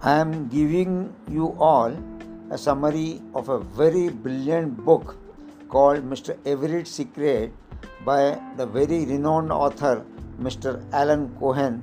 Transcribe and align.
I 0.00 0.20
am 0.20 0.46
giving 0.46 1.12
you 1.28 1.56
all 1.58 1.92
a 2.52 2.56
summary 2.56 3.20
of 3.34 3.48
a 3.48 3.58
very 3.58 4.10
brilliant 4.10 4.84
book 4.84 5.16
called 5.68 6.08
Mr. 6.08 6.38
Everit's 6.46 6.92
Secret 6.92 7.52
by 8.04 8.40
the 8.56 8.64
very 8.64 9.06
renowned 9.06 9.50
author 9.50 10.06
Mr. 10.40 10.84
Alan 10.92 11.34
Cohen, 11.40 11.82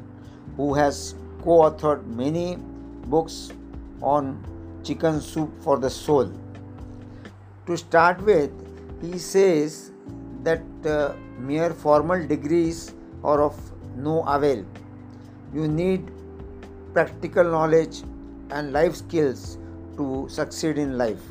who 0.56 0.74
has 0.74 1.16
co 1.44 1.64
authored 1.64 2.06
many 2.06 2.56
books 3.08 3.52
on 4.02 4.42
chicken 4.82 5.20
soup 5.20 5.52
for 5.62 5.78
the 5.78 5.90
soul. 5.90 6.32
To 7.66 7.76
start 7.76 8.22
with, 8.22 8.50
he 9.02 9.20
says 9.20 9.92
that 10.44 10.64
uh, 10.86 11.16
mere 11.38 11.72
formal 11.74 12.26
degrees 12.26 12.94
are 13.26 13.42
of 13.42 13.60
no 13.98 14.24
avail. 14.24 14.66
You 15.54 15.68
need 15.68 16.15
practical 16.96 17.44
knowledge 17.44 18.04
and 18.52 18.72
life 18.72 18.96
skills 18.96 19.58
to 19.98 20.28
succeed 20.30 20.78
in 20.78 20.98
life. 20.98 21.24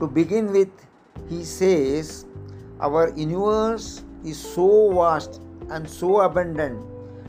To 0.00 0.06
begin 0.06 0.52
with, 0.52 0.68
he 1.28 1.44
says, 1.44 2.26
Our 2.80 3.10
universe 3.16 4.04
is 4.24 4.38
so 4.38 4.92
vast 4.92 5.40
and 5.70 5.88
so 5.88 6.20
abundant, 6.20 6.84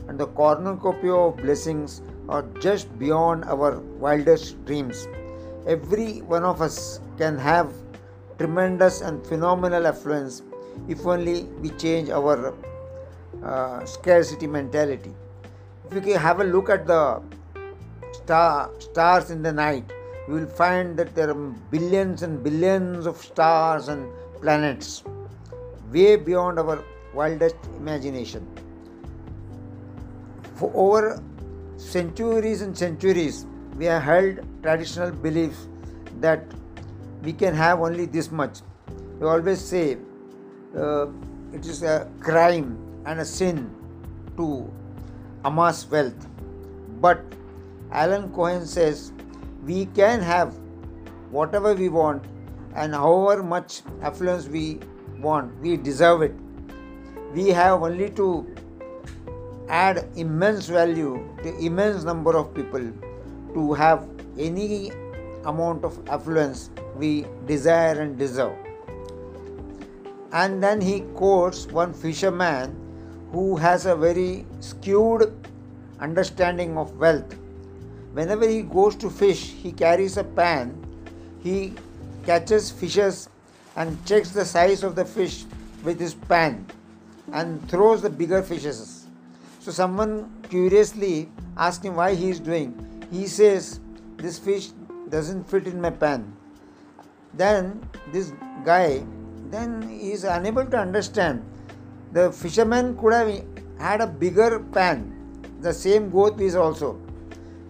and 0.08 0.18
the 0.18 0.26
cornucopia 0.26 1.14
of 1.14 1.36
blessings 1.38 2.02
are 2.28 2.42
just 2.60 2.98
beyond 2.98 3.44
our 3.44 3.78
wildest 4.04 4.64
dreams. 4.66 5.08
Every 5.66 6.20
one 6.20 6.44
of 6.44 6.60
us 6.60 7.00
can 7.16 7.38
have 7.38 7.72
tremendous 8.38 9.00
and 9.00 9.24
phenomenal 9.26 9.86
affluence 9.86 10.42
if 10.88 11.06
only 11.06 11.44
we 11.64 11.70
change 11.70 12.10
our 12.10 12.54
uh, 13.42 13.84
scarcity 13.84 14.46
mentality. 14.46 15.14
If 15.86 15.94
you 15.94 16.00
can 16.00 16.20
have 16.20 16.40
a 16.40 16.44
look 16.44 16.68
at 16.68 16.86
the 16.86 17.22
star, 18.24 18.70
stars 18.78 19.30
in 19.30 19.42
the 19.42 19.52
night, 19.52 19.84
you 20.26 20.34
will 20.34 20.46
find 20.46 20.96
that 20.96 21.14
there 21.14 21.30
are 21.30 21.34
billions 21.70 22.22
and 22.22 22.42
billions 22.42 23.06
of 23.06 23.16
stars 23.18 23.88
and 23.88 24.08
planets 24.40 25.04
way 25.92 26.16
beyond 26.16 26.58
our 26.58 26.82
wildest 27.12 27.56
imagination. 27.76 28.46
For 30.54 30.70
over 30.74 31.22
centuries 31.76 32.62
and 32.62 32.76
centuries, 32.76 33.46
we 33.76 33.84
have 33.86 34.02
held 34.02 34.40
traditional 34.62 35.10
belief 35.10 35.56
that 36.20 36.44
we 37.22 37.32
can 37.32 37.54
have 37.54 37.80
only 37.80 38.06
this 38.06 38.30
much. 38.30 38.60
We 39.20 39.26
always 39.26 39.60
say 39.60 39.98
uh, 40.76 41.06
it 41.52 41.66
is 41.66 41.82
a 41.82 42.08
crime 42.20 42.78
and 43.04 43.20
a 43.20 43.24
sin 43.24 43.74
to 44.36 44.70
amass 45.44 45.88
wealth. 45.90 46.28
But 47.00 47.22
Alan 47.94 48.32
Cohen 48.32 48.66
says 48.66 49.12
we 49.64 49.86
can 49.86 50.20
have 50.20 50.54
whatever 51.30 51.74
we 51.74 51.88
want 51.88 52.24
and 52.74 52.92
however 52.92 53.42
much 53.42 53.82
affluence 54.02 54.48
we 54.48 54.80
want, 55.20 55.56
we 55.60 55.76
deserve 55.76 56.22
it. 56.22 56.34
We 57.32 57.48
have 57.50 57.82
only 57.82 58.10
to 58.10 58.46
add 59.68 60.08
immense 60.16 60.66
value 60.66 61.24
to 61.42 61.56
immense 61.58 62.02
number 62.02 62.36
of 62.36 62.52
people 62.52 62.92
to 63.54 63.72
have 63.74 64.08
any 64.38 64.90
amount 65.44 65.84
of 65.84 65.98
affluence 66.08 66.70
we 66.96 67.26
desire 67.46 68.00
and 68.00 68.18
deserve. 68.18 68.56
And 70.32 70.60
then 70.60 70.80
he 70.80 71.00
quotes 71.14 71.66
one 71.68 71.94
fisherman 71.94 72.76
who 73.30 73.56
has 73.56 73.86
a 73.86 73.94
very 73.94 74.46
skewed 74.58 75.32
understanding 76.00 76.76
of 76.76 76.96
wealth. 76.98 77.36
Whenever 78.14 78.48
he 78.48 78.62
goes 78.62 78.96
to 78.96 79.10
fish, 79.10 79.50
he 79.50 79.72
carries 79.72 80.16
a 80.16 80.24
pan, 80.24 80.74
he 81.42 81.74
catches 82.24 82.70
fishes 82.70 83.28
and 83.76 83.98
checks 84.06 84.30
the 84.30 84.44
size 84.44 84.82
of 84.82 84.94
the 84.96 85.04
fish 85.04 85.44
with 85.82 86.00
his 86.00 86.14
pan 86.14 86.64
and 87.32 87.68
throws 87.68 88.02
the 88.02 88.10
bigger 88.10 88.42
fishes. 88.42 89.06
So 89.60 89.72
someone 89.72 90.30
curiously 90.48 91.28
asks 91.56 91.84
him 91.84 91.96
why 91.96 92.14
he 92.14 92.30
is 92.30 92.40
doing. 92.40 92.72
He 93.10 93.26
says, 93.26 93.80
This 94.16 94.38
fish 94.38 94.68
doesn't 95.08 95.44
fit 95.44 95.66
in 95.66 95.80
my 95.80 95.90
pan. 95.90 96.34
Then 97.34 97.86
this 98.12 98.32
guy 98.64 99.04
then 99.54 99.82
he 99.88 100.12
is 100.12 100.24
unable 100.24 100.66
to 100.66 100.76
understand. 100.76 101.44
The 102.12 102.32
fisherman 102.32 102.96
could 102.96 103.12
have 103.12 103.44
had 103.78 104.00
a 104.00 104.06
bigger 104.06 104.58
pan. 104.58 105.12
The 105.60 105.72
same 105.72 106.10
goat 106.10 106.40
is 106.40 106.56
also. 106.56 107.03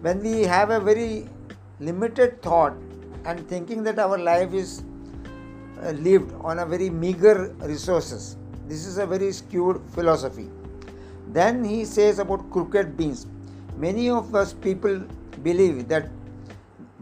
When 0.05 0.19
we 0.21 0.43
have 0.43 0.69
a 0.69 0.79
very 0.79 1.27
limited 1.79 2.39
thought 2.43 2.73
and 3.25 3.47
thinking 3.49 3.81
that 3.85 3.97
our 3.97 4.19
life 4.19 4.53
is 4.53 4.83
uh, 5.81 5.93
lived 6.07 6.31
on 6.41 6.59
a 6.59 6.65
very 6.73 6.91
meager 6.91 7.55
resources, 7.61 8.37
this 8.67 8.85
is 8.85 8.99
a 8.99 9.07
very 9.07 9.31
skewed 9.31 9.81
philosophy. 9.95 10.47
Then 11.29 11.63
he 11.63 11.85
says 11.85 12.19
about 12.19 12.51
crooked 12.51 12.95
beans. 12.95 13.25
Many 13.77 14.11
of 14.11 14.35
us 14.35 14.53
people 14.53 14.99
believe 15.41 15.87
that 15.87 16.11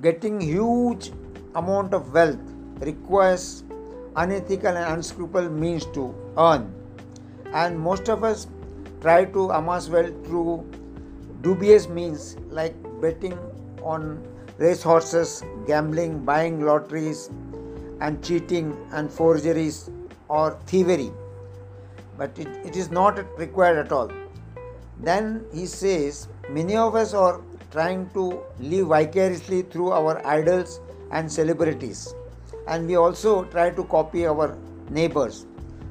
getting 0.01 0.39
huge 0.39 1.11
amount 1.55 1.93
of 1.93 2.13
wealth 2.13 2.39
requires 2.79 3.65
unethical 4.15 4.77
and 4.77 4.93
unscrupulous 4.93 5.51
means 5.51 5.85
to 5.87 6.15
earn. 6.37 6.73
And 7.51 7.77
most 7.77 8.07
of 8.07 8.23
us 8.23 8.47
try 9.01 9.25
to 9.25 9.49
amass 9.49 9.89
wealth 9.89 10.25
through 10.25 10.65
dubious 11.41 11.89
means 11.89 12.37
like 12.49 12.73
betting 13.03 13.37
on 13.93 14.03
racehorses, 14.57 15.43
gambling, 15.67 16.23
buying 16.31 16.59
lotteries, 16.69 17.29
and 18.01 18.23
cheating 18.23 18.75
and 18.91 19.11
forgeries 19.11 19.89
or 20.27 20.57
thievery. 20.65 21.11
But 22.17 22.37
it, 22.39 22.47
it 22.65 22.75
is 22.75 22.91
not 22.91 23.23
required 23.37 23.77
at 23.85 23.91
all. 23.91 24.11
Then 24.99 25.45
he 25.53 25.65
says 25.65 26.27
many 26.49 26.75
of 26.75 26.95
us 26.95 27.13
are 27.13 27.41
trying 27.71 28.09
to 28.11 28.41
live 28.59 28.87
vicariously 28.87 29.63
through 29.63 29.91
our 29.91 30.25
idols 30.25 30.79
and 31.11 31.31
celebrities 31.31 32.13
and 32.67 32.87
we 32.87 32.95
also 32.95 33.43
try 33.45 33.69
to 33.69 33.83
copy 33.85 34.25
our 34.25 34.57
neighbors 34.89 35.45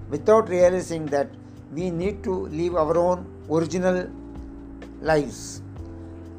without 0.08 0.48
realizing 0.48 1.06
that 1.06 1.28
we 1.72 1.90
need 1.90 2.22
to 2.24 2.34
live 2.60 2.76
our 2.76 2.96
own 2.96 3.26
original 3.50 4.08
lives. 5.00 5.62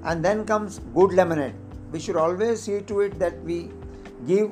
And 0.03 0.23
then 0.23 0.45
comes 0.45 0.79
good 0.93 1.13
lemonade. 1.13 1.55
We 1.91 1.99
should 1.99 2.15
always 2.15 2.61
see 2.61 2.81
to 2.81 3.01
it 3.01 3.19
that 3.19 3.41
we 3.43 3.69
give 4.27 4.51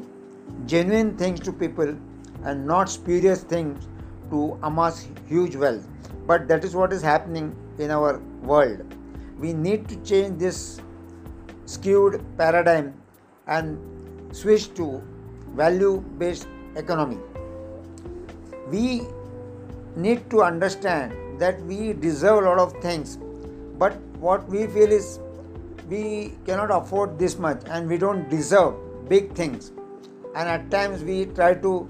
genuine 0.66 1.17
things 1.17 1.39
to 1.41 1.51
people 1.51 1.95
and 2.44 2.66
not 2.66 2.89
spurious 2.89 3.44
things 3.44 3.88
to 4.29 4.57
amass 4.63 5.07
huge 5.28 5.56
wealth. 5.56 5.88
But 6.25 6.47
that 6.47 6.63
is 6.63 6.75
what 6.75 6.94
is 6.94 7.01
happening 7.01 7.56
in 7.78 7.91
our 7.91 8.19
world. 8.41 8.95
We 9.40 9.53
need 9.53 9.88
to 9.90 9.95
change 10.03 10.40
this 10.40 10.79
skewed 11.66 12.23
paradigm 12.38 12.94
and 13.47 13.78
switch 14.35 14.73
to 14.75 15.01
value 15.56 16.00
based 16.17 16.47
economy. 16.75 17.17
We 18.69 19.01
need 19.95 20.29
to 20.29 20.44
understand 20.44 21.40
that 21.40 21.61
we 21.63 21.94
deserve 21.94 22.44
a 22.44 22.47
lot 22.47 22.59
of 22.59 22.73
things, 22.81 23.17
but 23.78 23.97
what 24.28 24.47
we 24.47 24.67
feel 24.67 24.91
is 24.91 25.19
we 25.91 26.34
cannot 26.46 26.72
afford 26.72 27.19
this 27.19 27.38
much 27.38 27.62
and 27.68 27.90
we 27.90 27.97
don't 27.97 28.29
deserve 28.29 28.75
big 29.09 29.34
things. 29.34 29.72
And 30.35 30.47
at 30.47 30.72
times 30.72 31.03
we 31.03 31.25
try 31.25 31.53
to 31.56 31.90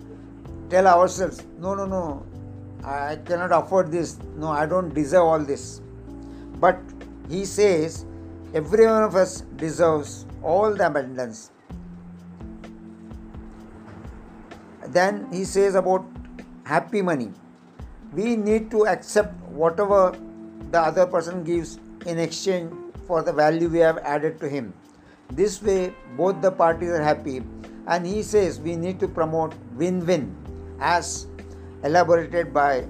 tell 0.69 0.87
ourselves, 0.87 1.43
no, 1.59 1.75
no, 1.75 1.85
no, 1.85 2.25
I 2.83 3.17
cannot 3.17 3.51
afford 3.51 3.91
this, 3.91 4.17
no, 4.35 4.49
I 4.49 4.65
don't 4.65 4.93
deserve 4.93 5.23
all 5.23 5.39
this. 5.39 5.81
But 6.59 6.79
he 7.29 7.45
says, 7.45 8.05
every 8.55 8.87
one 8.87 9.03
of 9.03 9.15
us 9.15 9.41
deserves 9.57 10.25
all 10.41 10.73
the 10.73 10.87
abundance 10.87 11.51
Then 14.87 15.31
he 15.31 15.45
says 15.45 15.75
about 15.75 16.05
happy 16.65 17.01
money. 17.01 17.31
We 18.13 18.35
need 18.35 18.69
to 18.71 18.87
accept 18.87 19.33
whatever 19.49 20.17
the 20.71 20.79
other 20.81 21.05
person 21.05 21.43
gives 21.43 21.79
in 22.05 22.19
exchange 22.19 22.73
for 23.11 23.21
the 23.27 23.33
value 23.33 23.67
we 23.67 23.79
have 23.79 23.97
added 24.15 24.39
to 24.39 24.47
him. 24.47 24.73
This 25.39 25.61
way, 25.61 25.93
both 26.15 26.41
the 26.41 26.51
parties 26.51 26.91
are 26.97 27.03
happy, 27.03 27.43
and 27.87 28.05
he 28.05 28.23
says 28.23 28.59
we 28.67 28.75
need 28.75 29.01
to 29.01 29.07
promote 29.19 29.53
win 29.81 30.05
win 30.09 30.23
as 30.79 31.27
elaborated 31.83 32.53
by 32.53 32.85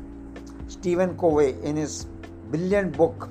Stephen 0.67 1.17
Covey 1.17 1.55
in 1.69 1.75
his 1.75 2.05
brilliant 2.51 2.95
book, 2.95 3.29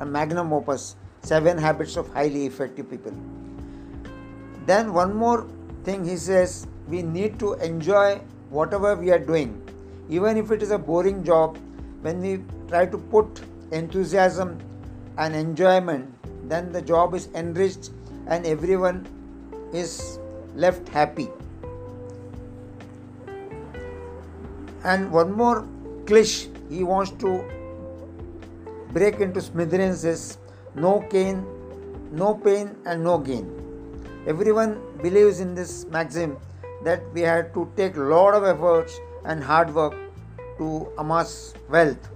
a 0.00 0.06
magnum 0.06 0.52
opus, 0.58 0.96
Seven 1.30 1.58
Habits 1.58 1.96
of 1.96 2.10
Highly 2.14 2.46
Effective 2.46 2.88
People. 2.88 3.12
Then, 4.64 4.94
one 4.94 5.14
more 5.14 5.46
thing 5.84 6.04
he 6.04 6.16
says 6.16 6.66
we 6.88 7.02
need 7.02 7.38
to 7.40 7.52
enjoy 7.54 8.20
whatever 8.48 8.94
we 8.94 9.10
are 9.10 9.24
doing. 9.32 9.50
Even 10.08 10.38
if 10.38 10.50
it 10.50 10.62
is 10.62 10.70
a 10.70 10.78
boring 10.78 11.22
job, 11.22 11.58
when 12.00 12.22
we 12.22 12.32
try 12.68 12.86
to 12.86 12.96
put 13.16 13.42
enthusiasm 13.72 14.58
and 15.18 15.36
enjoyment, 15.36 16.14
then 16.50 16.72
the 16.72 16.82
job 16.82 17.14
is 17.14 17.28
enriched 17.34 17.90
and 18.26 18.46
everyone 18.46 19.06
is 19.72 20.18
left 20.54 20.88
happy. 20.88 21.28
And 24.84 25.12
one 25.12 25.32
more 25.32 25.66
cliché 26.04 26.48
he 26.68 26.84
wants 26.84 27.10
to 27.22 27.44
break 28.92 29.20
into 29.20 29.40
smithereens 29.40 30.04
is 30.04 30.38
no 30.74 31.04
gain, 31.10 31.44
no 32.10 32.34
pain, 32.34 32.76
and 32.86 33.04
no 33.04 33.18
gain. 33.18 33.48
Everyone 34.26 34.80
believes 35.02 35.40
in 35.40 35.54
this 35.54 35.84
maxim 35.86 36.36
that 36.84 37.02
we 37.12 37.20
have 37.20 37.52
to 37.54 37.70
take 37.76 37.96
a 37.96 38.00
lot 38.00 38.34
of 38.34 38.44
efforts 38.44 38.98
and 39.24 39.42
hard 39.42 39.74
work 39.74 39.94
to 40.58 40.88
amass 40.98 41.54
wealth. 41.68 42.08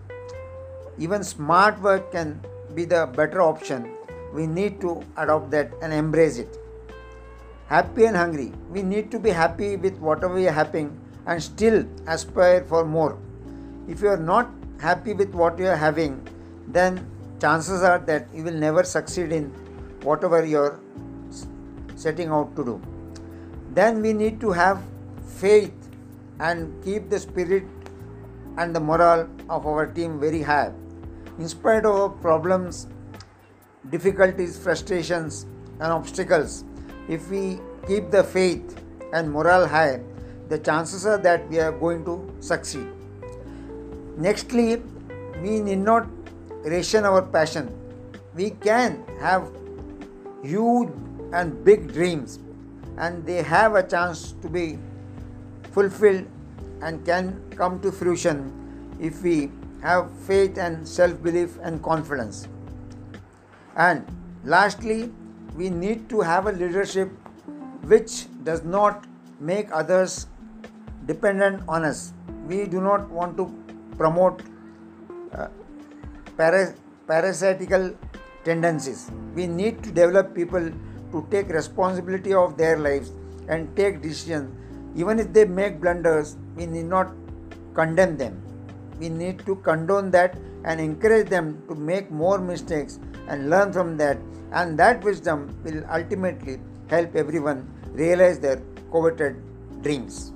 Even 0.98 1.22
smart 1.22 1.80
work 1.80 2.10
can 2.12 2.40
be 2.74 2.84
the 2.84 3.06
better 3.14 3.42
option. 3.42 3.90
We 4.34 4.46
need 4.48 4.80
to 4.80 5.02
adopt 5.16 5.50
that 5.52 5.72
and 5.80 5.92
embrace 5.92 6.38
it. 6.38 6.58
Happy 7.68 8.04
and 8.04 8.16
hungry. 8.16 8.52
We 8.70 8.82
need 8.82 9.10
to 9.12 9.18
be 9.18 9.30
happy 9.30 9.76
with 9.76 9.96
whatever 9.98 10.34
we 10.34 10.48
are 10.48 10.52
having 10.52 11.00
and 11.26 11.42
still 11.42 11.86
aspire 12.06 12.64
for 12.64 12.84
more. 12.84 13.16
If 13.88 14.02
you 14.02 14.08
are 14.08 14.24
not 14.32 14.50
happy 14.80 15.14
with 15.14 15.32
what 15.34 15.58
you 15.58 15.68
are 15.68 15.76
having, 15.76 16.26
then 16.66 17.06
chances 17.40 17.82
are 17.82 17.98
that 18.00 18.26
you 18.34 18.42
will 18.42 18.60
never 18.66 18.82
succeed 18.82 19.32
in 19.32 19.44
whatever 20.02 20.44
you 20.44 20.58
are 20.58 20.80
setting 21.94 22.28
out 22.28 22.54
to 22.56 22.64
do. 22.64 22.82
Then 23.72 24.02
we 24.02 24.12
need 24.12 24.40
to 24.40 24.50
have 24.50 24.82
faith 25.26 25.72
and 26.40 26.82
keep 26.84 27.08
the 27.08 27.18
spirit 27.18 27.64
and 28.56 28.74
the 28.74 28.80
morale 28.80 29.28
of 29.48 29.66
our 29.66 29.86
team 29.86 30.18
very 30.20 30.42
high. 30.42 30.72
In 31.38 31.48
spite 31.48 31.84
of 31.84 31.94
our 31.94 32.08
problems, 32.08 32.88
difficulties, 33.90 34.58
frustrations, 34.58 35.46
and 35.80 35.92
obstacles, 35.92 36.64
if 37.08 37.28
we 37.30 37.60
keep 37.86 38.10
the 38.10 38.24
faith 38.24 38.82
and 39.12 39.30
morale 39.30 39.66
high, 39.66 40.00
the 40.48 40.58
chances 40.58 41.06
are 41.06 41.18
that 41.18 41.48
we 41.48 41.58
are 41.58 41.72
going 41.72 42.04
to 42.04 42.32
succeed. 42.40 42.86
Nextly, 44.18 44.82
we 45.42 45.60
need 45.60 45.78
not 45.78 46.06
ration 46.64 47.04
our 47.04 47.22
passion. 47.22 47.72
We 48.34 48.50
can 48.50 49.04
have 49.20 49.50
huge 50.42 50.90
and 51.32 51.64
big 51.64 51.92
dreams, 51.92 52.38
and 52.96 53.26
they 53.26 53.42
have 53.42 53.74
a 53.74 53.82
chance 53.82 54.34
to 54.42 54.48
be 54.48 54.78
fulfilled 55.72 56.26
and 56.82 57.04
can 57.04 57.42
come 57.56 57.80
to 57.80 57.90
fruition 57.90 58.52
if 59.00 59.22
we 59.22 59.50
have 59.82 60.10
faith 60.26 60.58
and 60.58 60.86
self 60.86 61.22
belief 61.22 61.58
and 61.62 61.82
confidence. 61.82 62.48
And 63.76 64.06
lastly, 64.44 65.12
we 65.56 65.70
need 65.70 66.08
to 66.08 66.20
have 66.20 66.46
a 66.46 66.52
leadership 66.52 67.10
which 67.82 68.26
does 68.44 68.62
not 68.62 69.04
make 69.40 69.68
others 69.72 70.26
dependent 71.06 71.62
on 71.68 71.84
us. 71.84 72.12
We 72.46 72.66
do 72.66 72.80
not 72.80 73.10
want 73.10 73.36
to 73.36 73.52
promote 73.96 74.42
uh, 75.32 75.48
paras- 76.36 76.74
parasitical 77.06 77.94
tendencies. 78.44 79.10
We 79.34 79.46
need 79.46 79.82
to 79.82 79.90
develop 79.90 80.34
people 80.34 80.70
to 81.12 81.26
take 81.30 81.48
responsibility 81.48 82.34
of 82.34 82.56
their 82.56 82.78
lives 82.78 83.12
and 83.48 83.74
take 83.76 84.02
decisions. 84.02 84.54
Even 84.96 85.18
if 85.18 85.32
they 85.32 85.44
make 85.44 85.80
blunders, 85.80 86.36
we 86.54 86.66
need 86.66 86.86
not 86.86 87.12
condemn 87.74 88.16
them. 88.16 88.40
We 88.98 89.08
need 89.08 89.44
to 89.46 89.56
condone 89.56 90.10
that 90.12 90.36
and 90.64 90.80
encourage 90.80 91.28
them 91.28 91.62
to 91.68 91.74
make 91.74 92.10
more 92.10 92.38
mistakes 92.38 92.98
and 93.28 93.50
learn 93.50 93.72
from 93.72 93.96
that. 93.96 94.18
And 94.52 94.78
that 94.78 95.02
wisdom 95.02 95.56
will 95.64 95.84
ultimately 95.90 96.60
help 96.88 97.16
everyone 97.16 97.68
realize 97.92 98.38
their 98.38 98.60
coveted 98.92 99.36
dreams. 99.82 100.33